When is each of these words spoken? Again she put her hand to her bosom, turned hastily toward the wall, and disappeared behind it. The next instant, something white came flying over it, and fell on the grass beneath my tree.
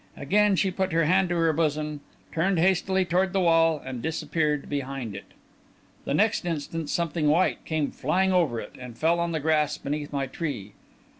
Again 0.17 0.55
she 0.55 0.71
put 0.71 0.93
her 0.93 1.05
hand 1.05 1.29
to 1.29 1.35
her 1.35 1.53
bosom, 1.53 2.01
turned 2.33 2.57
hastily 2.57 3.05
toward 3.05 3.33
the 3.33 3.39
wall, 3.39 3.79
and 3.85 4.01
disappeared 4.01 4.67
behind 4.67 5.15
it. 5.15 5.25
The 6.05 6.15
next 6.15 6.43
instant, 6.43 6.89
something 6.89 7.27
white 7.27 7.63
came 7.65 7.91
flying 7.91 8.33
over 8.33 8.59
it, 8.59 8.75
and 8.79 8.97
fell 8.97 9.19
on 9.19 9.31
the 9.31 9.39
grass 9.39 9.77
beneath 9.77 10.11
my 10.11 10.25
tree. 10.25 10.73